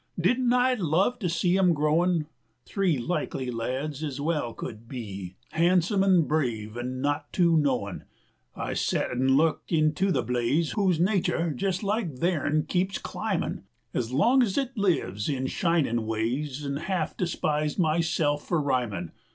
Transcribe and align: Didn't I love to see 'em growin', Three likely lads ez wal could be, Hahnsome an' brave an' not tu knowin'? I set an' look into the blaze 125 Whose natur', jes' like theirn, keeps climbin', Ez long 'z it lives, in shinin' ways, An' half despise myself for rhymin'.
Didn't 0.19 0.51
I 0.51 0.73
love 0.73 1.19
to 1.19 1.29
see 1.29 1.55
'em 1.59 1.75
growin', 1.75 2.25
Three 2.65 2.97
likely 2.97 3.51
lads 3.51 4.03
ez 4.03 4.19
wal 4.19 4.51
could 4.51 4.87
be, 4.87 5.35
Hahnsome 5.53 6.03
an' 6.03 6.21
brave 6.23 6.75
an' 6.75 7.01
not 7.01 7.31
tu 7.31 7.55
knowin'? 7.55 8.05
I 8.55 8.73
set 8.73 9.11
an' 9.11 9.37
look 9.37 9.61
into 9.69 10.11
the 10.11 10.23
blaze 10.23 10.75
125 10.75 10.75
Whose 11.23 11.29
natur', 11.39 11.55
jes' 11.55 11.83
like 11.83 12.15
theirn, 12.15 12.65
keeps 12.67 12.97
climbin', 12.97 13.65
Ez 13.93 14.11
long 14.11 14.43
'z 14.43 14.57
it 14.59 14.71
lives, 14.75 15.29
in 15.29 15.45
shinin' 15.45 16.07
ways, 16.07 16.65
An' 16.65 16.77
half 16.77 17.15
despise 17.15 17.77
myself 17.77 18.43
for 18.47 18.59
rhymin'. 18.59 19.11